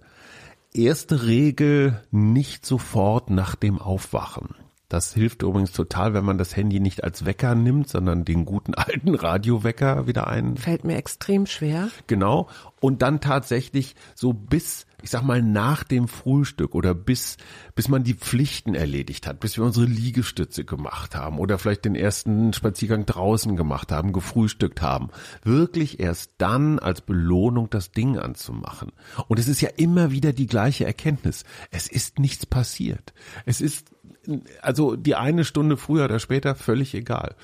erste 0.74 1.25
Regel 1.25 2.01
nicht 2.12 2.65
sofort 2.65 3.29
nach 3.29 3.56
dem 3.56 3.79
Aufwachen. 3.79 4.56
Das 4.89 5.13
hilft 5.13 5.43
übrigens 5.43 5.72
total, 5.72 6.15
wenn 6.15 6.25
man 6.25 6.39
das 6.39 6.58
Handy 6.58 6.79
nicht 6.79 7.03
als 7.03 7.24
Wecker 7.24 7.53
nimmt, 7.53 7.88
sondern 7.89 8.25
den 8.25 8.43
guten 8.43 8.74
alten 8.75 9.13
Radiowecker 9.13 10.08
wieder 10.08 10.27
ein. 10.27 10.58
Fällt 10.58 10.84
mir 10.84 10.98
extrem 10.98 11.46
schwer. 11.46 11.89
Genau. 12.08 12.50
Und 12.81 13.03
dann 13.03 13.22
tatsächlich 13.22 13.96
so 14.15 14.34
bis, 14.34 14.88
ich 15.03 15.12
sag 15.12 15.22
mal, 15.22 15.43
nach 15.43 15.84
dem 15.84 16.08
Frühstück 16.08 16.74
oder 16.74 16.96
bis, 16.96 17.38
bis 17.75 17.88
man 17.88 18.03
die 18.03 18.15
Pflichten 18.15 18.74
erledigt 18.74 19.27
hat, 19.27 19.39
bis 19.39 19.58
wir 19.58 19.65
unsere 19.65 19.86
Liegestütze 19.86 20.65
gemacht 20.65 21.15
haben 21.15 21.38
oder 21.38 21.60
vielleicht 21.60 21.86
den 21.86 21.96
ersten 21.96 22.53
Spaziergang 22.53 23.05
draußen 23.05 23.55
gemacht 23.55 23.91
haben, 23.91 24.12
gefrühstückt 24.12 24.81
haben. 24.81 25.10
Wirklich 25.43 26.00
erst 26.00 26.31
dann 26.39 26.79
als 26.79 27.01
Belohnung 27.01 27.69
das 27.69 27.91
Ding 27.91 28.17
anzumachen. 28.17 28.91
Und 29.27 29.38
es 29.38 29.48
ist 29.48 29.62
ja 29.62 29.69
immer 29.75 30.10
wieder 30.10 30.34
die 30.34 30.48
gleiche 30.48 30.86
Erkenntnis. 30.86 31.43
Es 31.69 31.88
ist 31.88 32.17
nichts 32.17 32.48
passiert. 32.48 33.13
Es 33.46 33.62
ist 33.62 33.91
also 34.62 34.96
die 34.96 35.16
eine 35.16 35.46
Stunde 35.46 35.78
früher 35.78 36.06
oder 36.06 36.20
später 36.20 36.56
völlig 36.56 36.94
egal. 36.94 37.36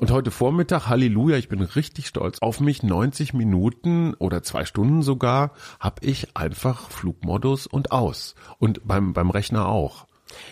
Und 0.00 0.12
heute 0.12 0.30
Vormittag, 0.30 0.86
Halleluja, 0.86 1.36
ich 1.38 1.48
bin 1.48 1.60
richtig 1.60 2.06
stolz 2.06 2.38
auf 2.38 2.60
mich, 2.60 2.84
90 2.84 3.34
Minuten 3.34 4.14
oder 4.14 4.44
zwei 4.44 4.64
Stunden 4.64 5.02
sogar, 5.02 5.52
habe 5.80 6.06
ich 6.06 6.36
einfach 6.36 6.88
Flugmodus 6.88 7.66
und 7.66 7.90
aus. 7.90 8.36
Und 8.58 8.86
beim, 8.86 9.12
beim 9.12 9.30
Rechner 9.30 9.66
auch. 9.66 10.06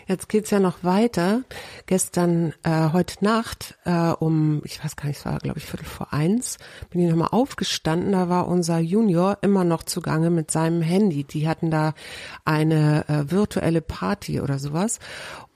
Jetzt 0.06 0.28
geht's 0.28 0.50
ja 0.50 0.60
noch 0.60 0.84
weiter. 0.84 1.42
Gestern, 1.86 2.54
äh, 2.62 2.90
heute 2.92 3.24
Nacht 3.24 3.76
äh, 3.84 4.10
um, 4.10 4.62
ich 4.64 4.82
weiß 4.82 4.96
gar 4.96 5.06
nicht, 5.06 5.18
es 5.18 5.26
war 5.26 5.38
glaube 5.38 5.58
ich 5.58 5.64
Viertel 5.64 5.86
vor 5.86 6.12
eins, 6.12 6.58
bin 6.90 7.00
ich 7.02 7.10
nochmal 7.10 7.28
aufgestanden. 7.32 8.12
Da 8.12 8.28
war 8.28 8.48
unser 8.48 8.78
Junior 8.78 9.38
immer 9.42 9.64
noch 9.64 9.82
zugange 9.82 10.30
mit 10.30 10.50
seinem 10.50 10.82
Handy. 10.82 11.24
Die 11.24 11.48
hatten 11.48 11.70
da 11.70 11.94
eine 12.44 13.08
äh, 13.08 13.30
virtuelle 13.30 13.82
Party 13.82 14.40
oder 14.40 14.58
sowas. 14.58 14.98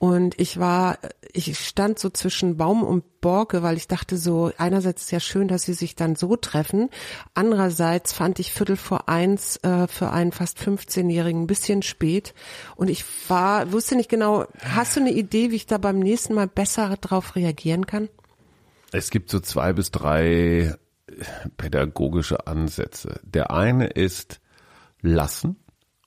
Und 0.01 0.41
ich 0.41 0.59
war, 0.59 0.97
ich 1.31 1.59
stand 1.59 1.99
so 1.99 2.09
zwischen 2.09 2.57
Baum 2.57 2.81
und 2.81 3.21
Borke, 3.21 3.61
weil 3.61 3.77
ich 3.77 3.87
dachte 3.87 4.17
so, 4.17 4.51
einerseits 4.57 5.03
ist 5.03 5.11
ja 5.11 5.19
schön, 5.19 5.47
dass 5.47 5.61
sie 5.61 5.75
sich 5.75 5.95
dann 5.95 6.15
so 6.15 6.35
treffen. 6.35 6.89
Andererseits 7.35 8.11
fand 8.11 8.39
ich 8.39 8.51
Viertel 8.51 8.77
vor 8.77 9.09
eins 9.09 9.57
äh, 9.57 9.87
für 9.87 10.09
einen 10.09 10.31
fast 10.31 10.57
15-Jährigen 10.57 11.43
ein 11.43 11.45
bisschen 11.45 11.83
spät. 11.83 12.33
Und 12.75 12.89
ich 12.89 13.05
war, 13.29 13.73
wusste 13.73 13.95
nicht 13.95 14.09
genau, 14.09 14.47
hast 14.63 14.95
du 14.95 15.01
eine 15.01 15.11
Idee, 15.11 15.51
wie 15.51 15.57
ich 15.57 15.67
da 15.67 15.77
beim 15.77 15.99
nächsten 15.99 16.33
Mal 16.33 16.47
besser 16.47 16.97
drauf 16.99 17.35
reagieren 17.35 17.85
kann? 17.85 18.09
Es 18.91 19.11
gibt 19.11 19.29
so 19.29 19.39
zwei 19.39 19.71
bis 19.71 19.91
drei 19.91 20.73
pädagogische 21.57 22.47
Ansätze. 22.47 23.19
Der 23.23 23.51
eine 23.51 23.85
ist 23.85 24.41
lassen 25.03 25.57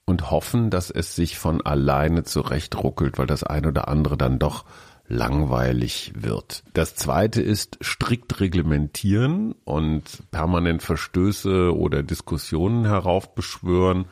und 0.06 0.30
hoffen, 0.30 0.70
dass 0.70 0.90
es 0.90 1.14
sich 1.14 1.38
von 1.38 1.64
alleine 1.64 2.24
zurechtruckelt, 2.24 3.18
weil 3.18 3.26
das 3.26 3.42
ein 3.42 3.66
oder 3.66 3.88
andere 3.88 4.16
dann 4.16 4.38
doch 4.38 4.64
langweilig 5.06 6.12
wird. 6.16 6.62
Das 6.72 6.94
zweite 6.94 7.42
ist 7.42 7.78
strikt 7.82 8.40
reglementieren 8.40 9.54
und 9.64 10.30
permanent 10.30 10.82
Verstöße 10.82 11.76
oder 11.76 12.02
Diskussionen 12.02 12.86
heraufbeschwören. 12.86 14.06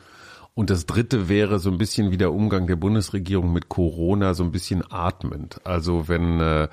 Und 0.55 0.69
das 0.69 0.85
dritte 0.85 1.29
wäre 1.29 1.57
so 1.57 1.71
ein 1.71 1.79
bisschen 1.79 2.11
wie 2.11 2.17
der 2.17 2.31
Umgang 2.31 2.67
der 2.67 2.75
Bundesregierung 2.75 3.51
mit 3.51 3.69
Corona, 3.69 4.35
so 4.35 4.43
ein 4.43 4.51
bisschen 4.51 4.83
atmend. 4.87 5.59
Also 5.63 6.07
wenn 6.07 6.39
äh, 6.39 6.67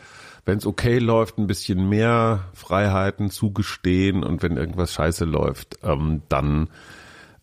wenn 0.45 0.59
es 0.59 0.67
okay 0.67 0.99
läuft, 0.99 1.39
ein 1.39 1.47
bisschen 1.47 1.89
mehr 1.89 2.45
Freiheiten 2.55 3.31
zugestehen 3.31 4.25
und 4.25 4.43
wenn 4.43 4.57
irgendwas 4.57 4.93
scheiße 4.93 5.25
läuft, 5.25 5.79
ähm, 5.83 6.23
dann 6.29 6.69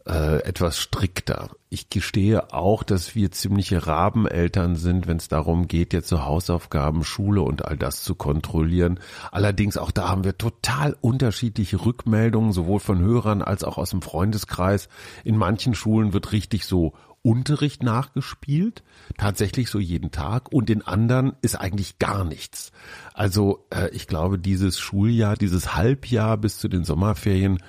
äh, 0.07 0.41
etwas 0.43 0.79
strikter. 0.79 1.49
Ich 1.69 1.89
gestehe 1.89 2.53
auch, 2.53 2.83
dass 2.83 3.13
wir 3.13 3.31
ziemliche 3.31 3.87
Rabeneltern 3.87 4.75
sind, 4.75 5.05
wenn 5.05 5.17
es 5.17 5.27
darum 5.27 5.67
geht, 5.67 5.91
jetzt 5.93 6.07
so 6.07 6.23
Hausaufgaben, 6.23 7.03
Schule 7.03 7.41
und 7.41 7.65
all 7.65 7.77
das 7.77 8.03
zu 8.03 8.15
kontrollieren. 8.15 8.99
Allerdings 9.31 9.77
auch 9.77 9.91
da 9.91 10.07
haben 10.07 10.23
wir 10.23 10.37
total 10.37 10.95
unterschiedliche 11.01 11.85
Rückmeldungen, 11.85 12.53
sowohl 12.53 12.79
von 12.79 12.99
Hörern 12.99 13.41
als 13.41 13.63
auch 13.63 13.77
aus 13.77 13.89
dem 13.89 14.01
Freundeskreis. 14.01 14.87
In 15.25 15.35
manchen 15.35 15.75
Schulen 15.75 16.13
wird 16.13 16.31
richtig 16.31 16.65
so 16.65 16.93
Unterricht 17.21 17.83
nachgespielt, 17.83 18.83
tatsächlich 19.17 19.69
so 19.69 19.79
jeden 19.79 20.11
Tag 20.11 20.51
und 20.51 20.69
in 20.69 20.81
anderen 20.81 21.33
ist 21.41 21.55
eigentlich 21.55 21.99
gar 21.99 22.23
nichts. 22.23 22.71
Also 23.13 23.65
äh, 23.73 23.89
ich 23.89 24.07
glaube, 24.07 24.39
dieses 24.39 24.79
Schuljahr, 24.79 25.35
dieses 25.35 25.75
Halbjahr 25.75 26.37
bis 26.37 26.57
zu 26.59 26.67
den 26.67 26.83
Sommerferien 26.83 27.61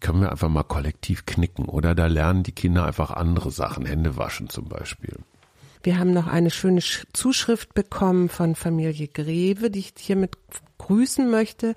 können 0.00 0.20
wir 0.20 0.32
einfach 0.32 0.48
mal 0.48 0.64
kollektiv 0.64 1.26
knicken 1.26 1.66
oder 1.66 1.94
da 1.94 2.06
lernen 2.06 2.42
die 2.42 2.52
Kinder 2.52 2.86
einfach 2.86 3.10
andere 3.10 3.50
Sachen, 3.50 3.86
Hände 3.86 4.16
waschen 4.16 4.48
zum 4.48 4.68
Beispiel. 4.68 5.16
Wir 5.82 5.98
haben 5.98 6.12
noch 6.12 6.28
eine 6.28 6.50
schöne 6.50 6.80
Zuschrift 7.12 7.74
bekommen 7.74 8.28
von 8.28 8.54
Familie 8.54 9.08
Greve, 9.08 9.70
die 9.70 9.80
ich 9.80 9.94
hiermit 9.98 10.36
grüßen 10.78 11.30
möchte. 11.30 11.74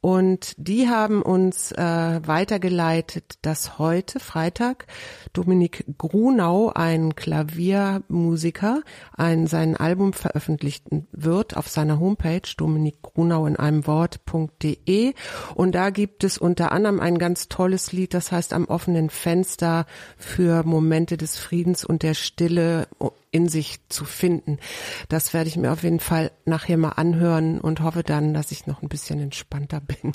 Und 0.00 0.54
die 0.56 0.88
haben 0.88 1.20
uns 1.20 1.72
äh, 1.72 2.20
weitergeleitet, 2.26 3.34
dass 3.42 3.78
heute, 3.78 4.18
Freitag, 4.18 4.86
Dominik 5.34 5.84
Grunau, 5.98 6.72
ein 6.74 7.14
Klaviermusiker, 7.14 8.82
ein, 9.14 9.46
sein 9.46 9.76
Album 9.76 10.14
veröffentlichen 10.14 11.06
wird 11.12 11.54
auf 11.54 11.68
seiner 11.68 12.00
Homepage 12.00 12.40
dominikgrunau 12.56 13.44
in 13.44 13.56
einem 13.56 13.86
Wort.de. 13.86 15.12
Und 15.54 15.74
da 15.74 15.90
gibt 15.90 16.24
es 16.24 16.38
unter 16.38 16.72
anderem 16.72 16.98
ein 16.98 17.18
ganz 17.18 17.48
tolles 17.48 17.92
Lied, 17.92 18.14
das 18.14 18.32
heißt 18.32 18.54
am 18.54 18.64
offenen 18.64 19.10
Fenster 19.10 19.84
für 20.16 20.62
Momente 20.64 21.18
des 21.18 21.36
Friedens 21.36 21.84
und 21.84 22.02
der 22.02 22.14
Stille 22.14 22.88
in 23.32 23.48
sich 23.48 23.80
zu 23.88 24.04
finden. 24.04 24.58
Das 25.08 25.32
werde 25.32 25.48
ich 25.48 25.56
mir 25.56 25.72
auf 25.72 25.82
jeden 25.82 26.00
Fall 26.00 26.32
nachher 26.44 26.76
mal 26.76 26.90
anhören 26.90 27.60
und 27.60 27.80
hoffe 27.80 28.02
dann, 28.02 28.34
dass 28.34 28.50
ich 28.50 28.66
noch 28.66 28.82
ein 28.82 28.88
bisschen 28.88 29.20
entspannter 29.20 29.80
bin. 29.80 30.12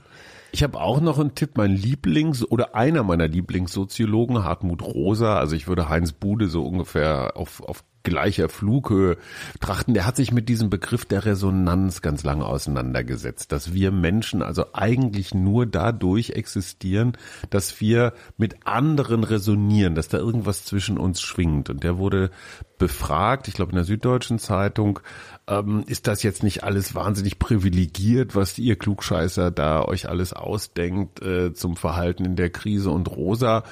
Ich 0.52 0.64
habe 0.64 0.80
auch 0.80 1.02
noch 1.02 1.20
einen 1.20 1.36
Tipp, 1.36 1.58
mein 1.58 1.76
Lieblings- 1.76 2.46
oder 2.46 2.76
einer 2.76 3.04
meiner 3.04 3.28
Lieblingssoziologen, 3.28 4.44
Hartmut 4.44 4.82
Rosa, 4.82 5.38
also 5.38 5.56
ich 5.56 5.68
würde 5.68 5.90
Heinz 5.90 6.14
Bude 6.14 6.48
so 6.48 6.66
ungefähr 6.66 7.34
auf, 7.36 7.62
auf 7.62 7.84
gleicher 8.06 8.48
Flughöhe 8.48 9.18
trachten. 9.60 9.94
Der 9.94 10.06
hat 10.06 10.16
sich 10.16 10.32
mit 10.32 10.48
diesem 10.48 10.70
Begriff 10.70 11.04
der 11.04 11.26
Resonanz 11.26 12.02
ganz 12.02 12.24
lange 12.24 12.46
auseinandergesetzt, 12.46 13.52
dass 13.52 13.74
wir 13.74 13.92
Menschen 13.92 14.42
also 14.42 14.68
eigentlich 14.72 15.34
nur 15.34 15.66
dadurch 15.66 16.30
existieren, 16.30 17.18
dass 17.50 17.82
wir 17.82 18.14
mit 18.38 18.66
anderen 18.66 19.26
resonieren, 19.26 19.96
dass 19.96 20.08
da 20.08 20.18
irgendwas 20.18 20.64
zwischen 20.64 20.98
uns 20.98 21.22
schwingt. 21.22 21.70
Und 21.70 21.84
der 21.84 21.98
wurde 21.98 22.32
befragt, 22.78 23.48
ich 23.48 23.54
glaube 23.54 23.72
in 23.72 23.78
der 23.78 23.86
Süddeutschen 23.86 24.40
Zeitung, 24.40 25.00
ähm, 25.48 25.84
ist 25.88 26.08
das 26.08 26.24
jetzt 26.24 26.44
nicht 26.44 26.64
alles 26.64 26.96
wahnsinnig 26.96 27.40
privilegiert, 27.40 28.36
was 28.36 28.58
ihr 28.58 28.78
Klugscheißer 28.78 29.52
da 29.52 29.84
euch 29.84 30.08
alles 30.08 30.34
ausdenkt 30.34 31.22
äh, 31.22 31.54
zum 31.54 31.76
Verhalten 31.76 32.26
in 32.26 32.36
der 32.36 32.50
Krise 32.50 32.92
und 32.92 33.10
Rosa 33.10 33.64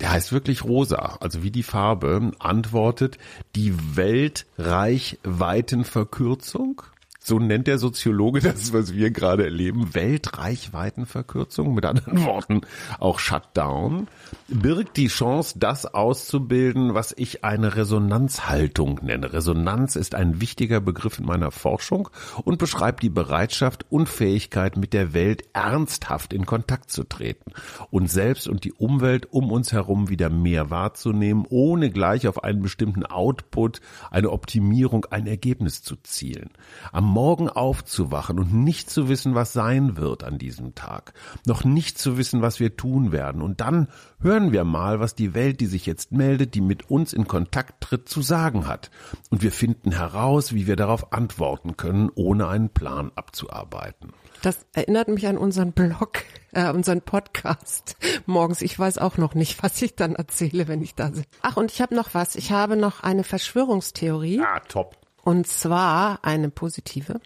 der 0.00 0.12
heißt 0.12 0.32
wirklich 0.32 0.64
rosa, 0.64 1.18
also 1.20 1.42
wie 1.42 1.50
die 1.50 1.62
Farbe, 1.62 2.32
antwortet 2.38 3.18
die 3.56 3.74
Weltreichweitenverkürzung 3.96 6.82
so 7.28 7.38
nennt 7.38 7.66
der 7.66 7.78
Soziologe 7.78 8.40
das, 8.48 8.72
was 8.72 8.94
wir 8.94 9.10
gerade 9.10 9.44
erleben, 9.44 9.94
Weltreichweitenverkürzung, 9.94 11.74
mit 11.74 11.84
anderen 11.84 12.24
Worten 12.24 12.62
auch 12.98 13.18
Shutdown, 13.18 14.08
birgt 14.48 14.96
die 14.96 15.08
Chance, 15.08 15.58
das 15.58 15.86
auszubilden, 15.86 16.94
was 16.94 17.14
ich 17.16 17.44
eine 17.44 17.76
Resonanzhaltung 17.76 19.00
nenne. 19.02 19.32
Resonanz 19.32 19.94
ist 19.96 20.14
ein 20.14 20.40
wichtiger 20.40 20.80
Begriff 20.80 21.18
in 21.18 21.26
meiner 21.26 21.50
Forschung 21.50 22.08
und 22.44 22.58
beschreibt 22.58 23.02
die 23.02 23.10
Bereitschaft 23.10 23.86
und 23.90 24.08
Fähigkeit, 24.08 24.76
mit 24.76 24.92
der 24.92 25.12
Welt 25.12 25.44
ernsthaft 25.52 26.32
in 26.32 26.46
Kontakt 26.46 26.90
zu 26.90 27.04
treten 27.04 27.52
und 27.90 28.10
selbst 28.10 28.48
und 28.48 28.64
die 28.64 28.72
Umwelt 28.72 29.32
um 29.32 29.52
uns 29.52 29.72
herum 29.72 30.08
wieder 30.08 30.30
mehr 30.30 30.70
wahrzunehmen, 30.70 31.44
ohne 31.48 31.90
gleich 31.90 32.26
auf 32.26 32.42
einen 32.42 32.62
bestimmten 32.62 33.04
Output, 33.04 33.80
eine 34.10 34.30
Optimierung, 34.30 35.04
ein 35.10 35.26
Ergebnis 35.26 35.82
zu 35.82 35.96
zielen. 35.96 36.50
Am 36.92 37.04
Morgen 37.18 37.48
aufzuwachen 37.48 38.38
und 38.38 38.54
nicht 38.54 38.90
zu 38.90 39.08
wissen, 39.08 39.34
was 39.34 39.52
sein 39.52 39.96
wird 39.96 40.22
an 40.22 40.38
diesem 40.38 40.76
Tag, 40.76 41.14
noch 41.46 41.64
nicht 41.64 41.98
zu 41.98 42.16
wissen, 42.16 42.42
was 42.42 42.60
wir 42.60 42.76
tun 42.76 43.10
werden. 43.10 43.42
Und 43.42 43.60
dann 43.60 43.88
hören 44.20 44.52
wir 44.52 44.62
mal, 44.62 45.00
was 45.00 45.16
die 45.16 45.34
Welt, 45.34 45.58
die 45.58 45.66
sich 45.66 45.84
jetzt 45.84 46.12
meldet, 46.12 46.54
die 46.54 46.60
mit 46.60 46.92
uns 46.92 47.12
in 47.12 47.26
Kontakt 47.26 47.80
tritt, 47.80 48.08
zu 48.08 48.22
sagen 48.22 48.68
hat. 48.68 48.92
Und 49.30 49.42
wir 49.42 49.50
finden 49.50 49.90
heraus, 49.90 50.54
wie 50.54 50.68
wir 50.68 50.76
darauf 50.76 51.12
antworten 51.12 51.76
können, 51.76 52.08
ohne 52.14 52.46
einen 52.46 52.68
Plan 52.68 53.10
abzuarbeiten. 53.16 54.12
Das 54.42 54.64
erinnert 54.72 55.08
mich 55.08 55.26
an 55.26 55.38
unseren 55.38 55.72
Blog, 55.72 56.22
äh, 56.52 56.70
unseren 56.70 57.00
Podcast 57.02 57.96
morgens. 58.26 58.62
Ich 58.62 58.78
weiß 58.78 58.98
auch 58.98 59.16
noch 59.16 59.34
nicht, 59.34 59.60
was 59.60 59.82
ich 59.82 59.96
dann 59.96 60.14
erzähle, 60.14 60.68
wenn 60.68 60.82
ich 60.82 60.94
da 60.94 61.08
bin. 61.08 61.24
Ach, 61.42 61.56
und 61.56 61.72
ich 61.72 61.80
habe 61.80 61.96
noch 61.96 62.14
was. 62.14 62.36
Ich 62.36 62.52
habe 62.52 62.76
noch 62.76 63.02
eine 63.02 63.24
Verschwörungstheorie. 63.24 64.40
Ah, 64.40 64.60
top. 64.60 64.97
Und 65.28 65.46
zwar 65.46 66.20
eine 66.24 66.48
positive. 66.48 67.20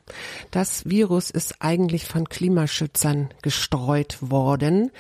Das 0.51 0.87
Virus 0.87 1.31
ist 1.31 1.55
eigentlich 1.61 2.05
von 2.05 2.29
Klimaschützern 2.29 3.29
gestreut 3.43 4.19
worden, 4.21 4.91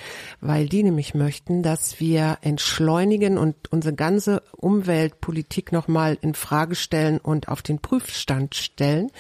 weil 0.40 0.68
die 0.68 0.85
nämlich 0.85 1.12
möchten, 1.12 1.64
dass 1.64 1.99
wir 1.99 2.38
entschleunigen 2.42 3.38
und 3.38 3.56
unsere 3.73 3.97
ganze 3.97 4.40
Umweltpolitik 4.56 5.73
nochmal 5.73 6.16
in 6.21 6.35
Frage 6.35 6.76
stellen 6.76 7.18
und 7.18 7.49
auf 7.49 7.61
den 7.61 7.80
Prüfstand 7.80 8.54
stellen. 8.54 9.11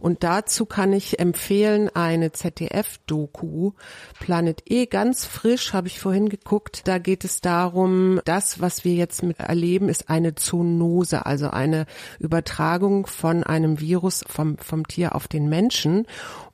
Und 0.00 0.24
dazu 0.24 0.66
kann 0.66 0.92
ich 0.92 1.20
empfehlen 1.20 1.90
eine 1.94 2.32
ZDF-Doku, 2.32 3.70
Planet 4.18 4.64
E, 4.66 4.86
ganz 4.86 5.26
frisch, 5.26 5.72
habe 5.72 5.86
ich 5.86 6.00
vorhin 6.00 6.28
geguckt. 6.28 6.88
Da 6.88 6.98
geht 6.98 7.24
es 7.24 7.40
darum, 7.40 8.20
das, 8.24 8.60
was 8.60 8.84
wir 8.84 8.94
jetzt 8.94 9.22
mit 9.22 9.38
erleben, 9.38 9.88
ist 9.88 10.10
eine 10.10 10.34
Zoonose, 10.34 11.24
also 11.24 11.50
eine 11.50 11.86
Übertragung 12.18 13.06
von 13.06 13.27
einem 13.44 13.80
Virus 13.80 14.24
vom, 14.26 14.58
vom 14.58 14.86
Tier 14.86 15.14
auf 15.14 15.28
den 15.28 15.48
Menschen. 15.48 16.06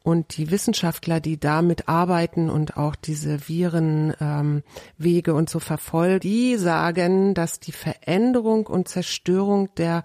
Und 0.03 0.37
die 0.37 0.51
Wissenschaftler, 0.51 1.19
die 1.19 1.41
damit 1.41 1.89
arbeiten 1.89 2.51
und 2.51 2.77
auch 2.77 2.95
diese 2.95 3.49
Virenwege 3.49 5.31
ähm, 5.31 5.37
und 5.37 5.49
so 5.49 5.61
verfolgen, 5.61 6.21
die 6.21 6.57
sagen, 6.57 7.33
dass 7.33 7.59
die 7.59 7.73
Veränderung 7.73 8.67
und 8.67 8.87
Zerstörung 8.87 9.75
der, 9.77 10.05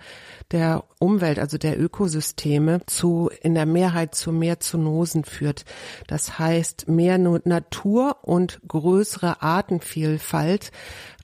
der 0.51 0.85
Umwelt, 0.99 1.38
also 1.38 1.57
der 1.57 1.77
Ökosysteme, 1.77 2.79
zu, 2.85 3.29
in 3.41 3.55
der 3.55 3.65
Mehrheit 3.65 4.15
zu 4.15 4.31
mehr 4.31 4.61
Zoonosen 4.61 5.25
führt. 5.25 5.65
Das 6.07 6.39
heißt, 6.39 6.88
mehr 6.88 7.17
Natur 7.17 8.19
und 8.21 8.61
größere 8.69 9.41
Artenvielfalt 9.41 10.71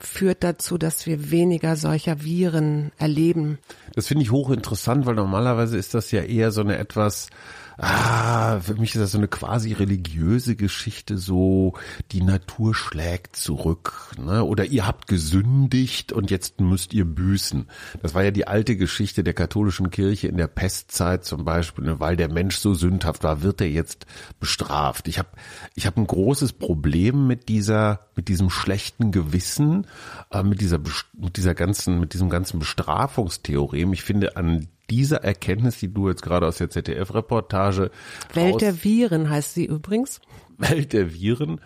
führt 0.01 0.43
dazu, 0.43 0.77
dass 0.77 1.05
wir 1.05 1.31
weniger 1.31 1.75
solcher 1.75 2.23
Viren 2.23 2.91
erleben. 2.97 3.59
Das 3.93 4.07
finde 4.07 4.23
ich 4.23 4.31
hochinteressant, 4.31 5.05
weil 5.05 5.15
normalerweise 5.15 5.77
ist 5.77 5.93
das 5.93 6.11
ja 6.11 6.21
eher 6.21 6.51
so 6.51 6.61
eine 6.61 6.77
etwas 6.77 7.29
ah, 7.77 8.59
für 8.59 8.75
mich 8.75 8.95
ist 8.95 9.01
das 9.01 9.11
so 9.11 9.17
eine 9.17 9.27
quasi 9.27 9.73
religiöse 9.73 10.55
Geschichte, 10.55 11.17
so 11.17 11.73
die 12.11 12.21
Natur 12.21 12.73
schlägt 12.73 13.35
zurück, 13.35 14.11
ne? 14.17 14.43
Oder 14.43 14.65
ihr 14.65 14.87
habt 14.87 15.07
gesündigt 15.07 16.11
und 16.11 16.31
jetzt 16.31 16.61
müsst 16.61 16.93
ihr 16.93 17.05
büßen. 17.05 17.67
Das 18.01 18.13
war 18.13 18.23
ja 18.23 18.31
die 18.31 18.47
alte 18.47 18.77
Geschichte 18.77 19.23
der 19.23 19.33
katholischen 19.33 19.89
Kirche 19.89 20.27
in 20.27 20.37
der 20.37 20.47
Pestzeit 20.47 21.25
zum 21.25 21.45
Beispiel, 21.45 21.85
ne? 21.85 21.99
weil 21.99 22.15
der 22.15 22.31
Mensch 22.31 22.57
so 22.57 22.73
sündhaft 22.73 23.23
war, 23.23 23.41
wird 23.41 23.61
er 23.61 23.69
jetzt 23.69 24.05
bestraft. 24.39 25.07
Ich 25.07 25.19
habe 25.19 25.29
ich 25.75 25.85
hab 25.85 25.97
ein 25.97 26.07
großes 26.07 26.53
Problem 26.53 27.27
mit 27.27 27.49
dieser, 27.49 28.07
mit 28.15 28.27
diesem 28.27 28.49
schlechten 28.49 29.11
Gewissen, 29.11 29.87
äh, 30.31 30.43
mit 30.43 30.61
dieser, 30.61 30.79
mit 31.13 31.37
dieser 31.37 31.55
ganzen, 31.55 31.99
mit 31.99 32.13
diesem 32.13 32.29
ganzen 32.29 32.59
Bestrafungstheorem. 32.59 33.93
Ich 33.93 34.03
finde 34.03 34.37
an 34.37 34.67
dieser 34.89 35.23
Erkenntnis, 35.23 35.79
die 35.79 35.93
du 35.93 36.09
jetzt 36.09 36.21
gerade 36.21 36.47
aus 36.47 36.57
der 36.57 36.69
ZDF-Reportage 36.69 37.91
Welt 38.33 38.61
der 38.61 38.83
Viren 38.83 39.29
heißt 39.29 39.53
sie 39.53 39.65
übrigens. 39.65 40.21
Welt 40.57 40.93
der 40.93 41.13
Viren 41.13 41.59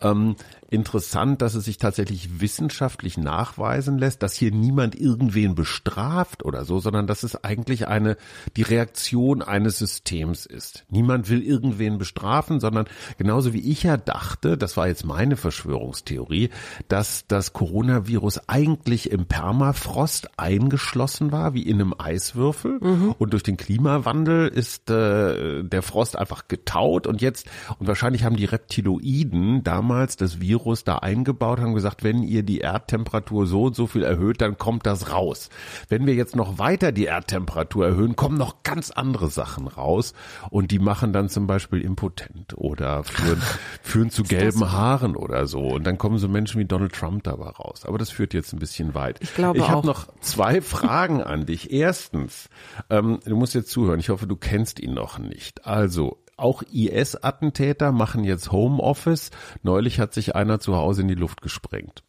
ähm, 0.00 0.36
interessant, 0.68 1.42
dass 1.42 1.54
es 1.54 1.64
sich 1.64 1.78
tatsächlich 1.78 2.40
wissenschaftlich 2.40 3.16
nachweisen 3.16 3.98
lässt, 3.98 4.22
dass 4.22 4.34
hier 4.34 4.50
niemand 4.50 4.98
irgendwen 4.98 5.54
bestraft 5.54 6.44
oder 6.44 6.64
so, 6.64 6.80
sondern 6.80 7.06
dass 7.06 7.22
es 7.22 7.44
eigentlich 7.44 7.86
eine, 7.86 8.16
die 8.56 8.62
Reaktion 8.62 9.42
eines 9.42 9.78
Systems 9.78 10.44
ist. 10.44 10.84
Niemand 10.88 11.30
will 11.30 11.42
irgendwen 11.42 11.98
bestrafen, 11.98 12.58
sondern 12.58 12.86
genauso 13.16 13.52
wie 13.52 13.70
ich 13.70 13.84
ja 13.84 13.96
dachte, 13.96 14.58
das 14.58 14.76
war 14.76 14.88
jetzt 14.88 15.04
meine 15.04 15.36
Verschwörungstheorie, 15.36 16.50
dass 16.88 17.26
das 17.28 17.52
Coronavirus 17.52 18.48
eigentlich 18.48 19.10
im 19.10 19.26
Permafrost 19.26 20.30
eingeschlossen 20.36 21.30
war, 21.30 21.54
wie 21.54 21.62
in 21.62 21.80
einem 21.80 21.94
Eiswürfel 21.96 22.78
mhm. 22.80 23.14
und 23.18 23.32
durch 23.32 23.44
den 23.44 23.56
Klimawandel 23.56 24.48
ist 24.48 24.90
äh, 24.90 25.62
der 25.62 25.82
Frost 25.82 26.18
einfach 26.18 26.48
getaut 26.48 27.06
und 27.06 27.22
jetzt, 27.22 27.46
und 27.78 27.86
wahrscheinlich 27.86 28.24
haben 28.24 28.36
die 28.36 28.44
Reptiloiden 28.44 29.62
damals 29.62 30.16
das 30.16 30.40
Virus 30.40 30.55
Virus 30.56 30.84
da 30.84 30.96
eingebaut, 30.96 31.60
haben 31.60 31.74
gesagt, 31.74 32.02
wenn 32.02 32.22
ihr 32.22 32.42
die 32.42 32.58
Erdtemperatur 32.58 33.46
so 33.46 33.64
und 33.64 33.76
so 33.76 33.86
viel 33.86 34.02
erhöht, 34.02 34.40
dann 34.40 34.56
kommt 34.56 34.86
das 34.86 35.12
raus. 35.12 35.50
Wenn 35.88 36.06
wir 36.06 36.14
jetzt 36.14 36.34
noch 36.34 36.58
weiter 36.58 36.92
die 36.92 37.04
Erdtemperatur 37.04 37.86
erhöhen, 37.86 38.16
kommen 38.16 38.38
noch 38.38 38.62
ganz 38.62 38.90
andere 38.90 39.28
Sachen 39.28 39.68
raus 39.68 40.14
und 40.50 40.70
die 40.70 40.78
machen 40.78 41.12
dann 41.12 41.28
zum 41.28 41.46
Beispiel 41.46 41.82
impotent 41.82 42.56
oder 42.56 43.04
führen, 43.04 43.42
führen 43.82 44.10
zu 44.10 44.22
gelben 44.22 44.72
Haaren 44.72 45.14
oder 45.14 45.46
so 45.46 45.60
und 45.60 45.86
dann 45.86 45.98
kommen 45.98 46.16
so 46.16 46.28
Menschen 46.28 46.58
wie 46.58 46.64
Donald 46.64 46.94
Trump 46.94 47.24
dabei 47.24 47.50
raus. 47.50 47.84
Aber 47.84 47.98
das 47.98 48.10
führt 48.10 48.32
jetzt 48.32 48.54
ein 48.54 48.58
bisschen 48.58 48.94
weit. 48.94 49.18
Ich 49.20 49.34
glaube 49.34 49.58
Ich 49.58 49.68
habe 49.68 49.86
noch 49.86 50.08
zwei 50.20 50.62
Fragen 50.62 51.22
an 51.22 51.44
dich. 51.44 51.70
Erstens, 51.70 52.48
ähm, 52.88 53.20
du 53.24 53.36
musst 53.36 53.54
jetzt 53.54 53.70
zuhören. 53.70 54.00
Ich 54.00 54.08
hoffe, 54.08 54.26
du 54.26 54.36
kennst 54.36 54.80
ihn 54.80 54.94
noch 54.94 55.18
nicht. 55.18 55.66
Also 55.66 56.18
auch 56.36 56.62
IS-Attentäter 56.62 57.92
machen 57.92 58.24
jetzt 58.24 58.52
Homeoffice. 58.52 59.30
Neulich 59.62 60.00
hat 60.00 60.14
sich 60.14 60.34
einer 60.34 60.60
zu 60.60 60.76
Hause 60.76 61.02
in 61.02 61.08
die 61.08 61.14
Luft 61.14 61.42
gesprengt. 61.42 62.02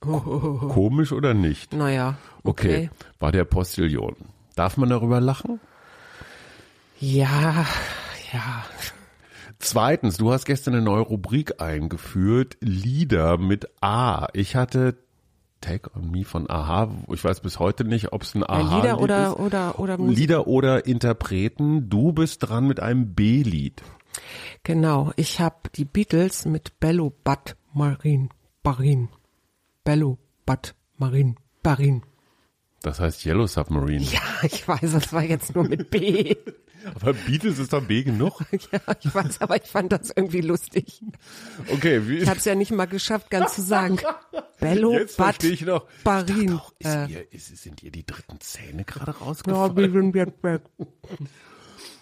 Komisch 0.00 1.12
oder 1.12 1.34
nicht? 1.34 1.72
Naja. 1.72 2.18
Okay. 2.44 2.68
okay. 2.68 2.90
War 3.18 3.32
der 3.32 3.44
Postillion. 3.44 4.16
Darf 4.54 4.76
man 4.76 4.88
darüber 4.88 5.20
lachen? 5.20 5.60
Ja, 7.00 7.66
ja. 8.32 8.64
Zweitens, 9.58 10.16
du 10.16 10.32
hast 10.32 10.44
gestern 10.44 10.74
eine 10.74 10.82
neue 10.84 11.00
Rubrik 11.00 11.60
eingeführt, 11.60 12.56
Lieder 12.60 13.38
mit 13.38 13.68
A. 13.80 14.28
Ich 14.32 14.54
hatte 14.54 14.96
Take 15.60 15.90
on 15.94 16.10
Me 16.10 16.24
von 16.24 16.48
Aha. 16.48 16.90
Ich 17.12 17.24
weiß 17.24 17.40
bis 17.40 17.58
heute 17.58 17.84
nicht, 17.84 18.12
ob 18.12 18.22
es 18.22 18.34
ein 18.34 18.48
Aha 18.48 18.60
ja, 18.60 18.76
Lieder 18.76 19.00
oder, 19.00 19.28
ist. 19.28 19.38
oder, 19.38 19.78
oder 19.78 19.98
Musik. 19.98 20.18
Lieder 20.18 20.46
oder 20.46 20.86
Interpreten. 20.86 21.88
Du 21.88 22.12
bist 22.12 22.48
dran 22.48 22.66
mit 22.66 22.80
einem 22.80 23.14
B-Lied. 23.14 23.82
Genau. 24.62 25.12
Ich 25.16 25.40
habe 25.40 25.56
die 25.74 25.84
Beatles 25.84 26.44
mit 26.44 26.78
Bello 26.80 27.12
Bad 27.24 27.56
Marin 27.72 28.30
Barin. 28.62 29.08
Bello 29.84 30.18
Bad 30.46 30.74
Marin 30.96 31.36
Barin. 31.62 32.02
Das 32.82 33.00
heißt 33.00 33.24
Yellow 33.26 33.46
Submarine. 33.46 34.04
Ja, 34.04 34.20
ich 34.42 34.66
weiß, 34.66 34.92
das 34.92 35.12
war 35.12 35.22
jetzt 35.22 35.54
nur 35.54 35.64
mit 35.64 35.90
B. 35.90 36.36
Aber 36.94 37.12
Beatles 37.12 37.58
ist 37.58 37.72
doch 37.72 37.82
B 37.82 38.02
genug. 38.02 38.40
ja, 38.72 38.80
ich 39.00 39.14
weiß, 39.14 39.40
aber 39.40 39.56
ich 39.56 39.68
fand 39.68 39.92
das 39.92 40.10
irgendwie 40.14 40.40
lustig. 40.40 41.02
Okay, 41.72 42.06
wie 42.06 42.18
ich 42.18 42.28
habe 42.28 42.38
es 42.38 42.44
ja 42.44 42.54
nicht 42.54 42.70
mal 42.70 42.86
geschafft, 42.86 43.30
ganz 43.30 43.54
zu 43.54 43.62
sagen. 43.62 43.98
Bello, 44.60 44.92
Jetzt 44.92 45.18
ich 45.44 45.62
noch. 45.62 45.86
Barin. 46.04 46.52
Doch, 46.52 46.72
ist 46.78 46.86
äh, 46.86 47.06
ihr, 47.06 47.32
ist, 47.32 47.56
sind 47.56 47.82
ihr 47.82 47.90
die 47.90 48.04
dritten 48.04 48.40
Zähne 48.40 48.84
gerade 48.84 49.12
ja, 49.12 49.18
rausgefallen? 49.18 49.76
wir 49.76 49.90
sind 49.90 50.14
jetzt 50.16 50.42
weg. 50.42 50.62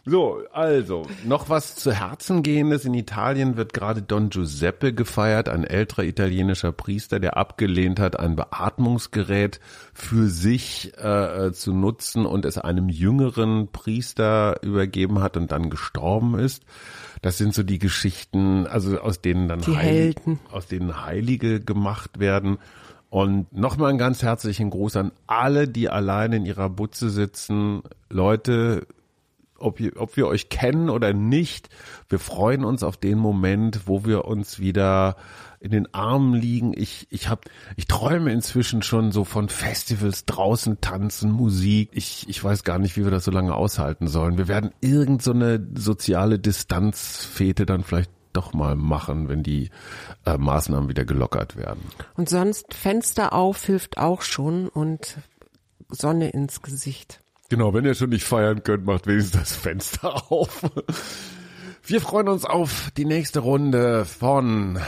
So, 0.08 0.42
also, 0.52 1.04
noch 1.24 1.48
was 1.48 1.74
zu 1.74 1.90
Herzen 1.92 2.44
gehendes. 2.44 2.84
In 2.84 2.94
Italien 2.94 3.56
wird 3.56 3.72
gerade 3.72 4.02
Don 4.02 4.30
Giuseppe 4.30 4.92
gefeiert, 4.92 5.48
ein 5.48 5.64
älterer 5.64 6.04
italienischer 6.04 6.70
Priester, 6.70 7.18
der 7.18 7.36
abgelehnt 7.36 7.98
hat, 7.98 8.16
ein 8.16 8.36
Beatmungsgerät 8.36 9.58
für 9.92 10.28
sich 10.28 10.96
äh, 10.96 11.50
zu 11.52 11.72
nutzen 11.72 12.24
und 12.24 12.44
es 12.44 12.56
einem 12.56 12.88
jüngeren 12.88 13.72
Priester 13.72 14.62
übergeben 14.62 15.18
hat 15.18 15.36
und 15.36 15.50
dann 15.50 15.70
gestorben 15.70 16.38
ist. 16.38 16.62
Das 17.20 17.36
sind 17.36 17.52
so 17.52 17.64
die 17.64 17.80
Geschichten, 17.80 18.68
also 18.68 19.00
aus 19.00 19.20
denen 19.20 19.48
dann 19.48 19.60
Heilig, 19.66 19.76
Helden. 19.76 20.38
aus 20.52 20.68
denen 20.68 21.04
Heilige 21.04 21.60
gemacht 21.60 22.20
werden. 22.20 22.58
Und 23.10 23.52
nochmal 23.52 23.90
einen 23.90 23.98
ganz 23.98 24.22
herzlichen 24.22 24.70
Gruß 24.70 24.96
an 24.96 25.10
alle, 25.26 25.66
die 25.66 25.88
alleine 25.88 26.36
in 26.36 26.46
ihrer 26.46 26.70
Butze 26.70 27.10
sitzen. 27.10 27.82
Leute, 28.08 28.86
ob, 29.58 29.80
ob 29.96 30.16
wir 30.16 30.26
euch 30.26 30.48
kennen 30.48 30.90
oder 30.90 31.12
nicht, 31.12 31.68
wir 32.08 32.18
freuen 32.18 32.64
uns 32.64 32.82
auf 32.82 32.96
den 32.96 33.18
Moment, 33.18 33.86
wo 33.86 34.04
wir 34.04 34.24
uns 34.24 34.58
wieder 34.58 35.16
in 35.60 35.70
den 35.70 35.92
Armen 35.94 36.34
liegen. 36.34 36.72
Ich, 36.76 37.06
ich 37.10 37.28
hab, 37.28 37.46
ich 37.76 37.86
träume 37.86 38.32
inzwischen 38.32 38.82
schon 38.82 39.12
so 39.12 39.24
von 39.24 39.48
Festivals 39.48 40.24
draußen 40.24 40.80
tanzen, 40.80 41.30
Musik. 41.30 41.90
Ich, 41.92 42.28
ich 42.28 42.42
weiß 42.42 42.62
gar 42.64 42.78
nicht, 42.78 42.96
wie 42.96 43.04
wir 43.04 43.10
das 43.10 43.24
so 43.24 43.30
lange 43.30 43.54
aushalten 43.54 44.06
sollen. 44.06 44.38
Wir 44.38 44.48
werden 44.48 44.70
irgend 44.80 45.22
so 45.22 45.32
eine 45.32 45.66
soziale 45.74 46.38
Distanzfete 46.38 47.66
dann 47.66 47.82
vielleicht 47.82 48.10
doch 48.32 48.52
mal 48.52 48.76
machen, 48.76 49.28
wenn 49.28 49.42
die 49.42 49.70
äh, 50.26 50.36
Maßnahmen 50.36 50.88
wieder 50.88 51.04
gelockert 51.04 51.56
werden. 51.56 51.82
Und 52.14 52.28
sonst 52.28 52.74
Fenster 52.74 53.32
auf 53.32 53.64
hilft 53.64 53.98
auch 53.98 54.22
schon 54.22 54.68
und 54.68 55.18
Sonne 55.88 56.30
ins 56.30 56.62
Gesicht. 56.62 57.22
Genau, 57.48 57.72
wenn 57.74 57.84
ihr 57.84 57.94
schon 57.94 58.10
nicht 58.10 58.24
feiern 58.24 58.62
könnt, 58.64 58.84
macht 58.86 59.06
wenigstens 59.06 59.40
das 59.40 59.56
Fenster 59.56 60.14
auf. 60.32 60.62
Wir 61.84 62.00
freuen 62.00 62.28
uns 62.28 62.44
auf 62.44 62.90
die 62.96 63.04
nächste 63.04 63.40
Runde 63.40 64.04
von 64.04 64.80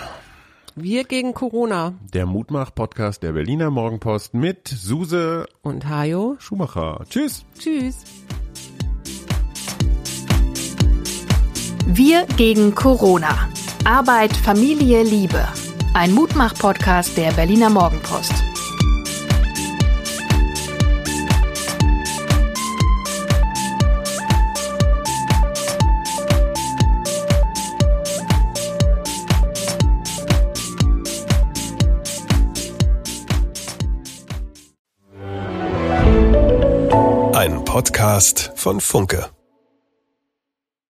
Wir 0.74 1.04
gegen 1.04 1.34
Corona. 1.34 1.94
Der 2.12 2.26
Mutmach-Podcast 2.26 3.22
der 3.22 3.32
Berliner 3.32 3.70
Morgenpost 3.70 4.34
mit 4.34 4.66
Suse 4.66 5.46
und 5.62 5.88
Hajo 5.88 6.36
Schumacher. 6.40 7.04
Tschüss. 7.08 7.44
Tschüss. 7.56 7.98
Wir 11.86 12.26
gegen 12.36 12.74
Corona. 12.74 13.48
Arbeit, 13.84 14.36
Familie, 14.36 15.04
Liebe. 15.04 15.46
Ein 15.94 16.12
Mutmach-Podcast 16.12 17.16
der 17.16 17.30
Berliner 17.32 17.70
Morgenpost. 17.70 18.34
Podcast 37.78 38.50
von 38.56 38.80
Funke. 38.80 39.37